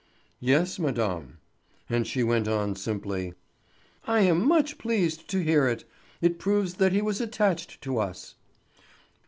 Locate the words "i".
4.07-4.21